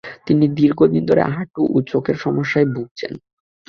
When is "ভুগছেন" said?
2.73-3.13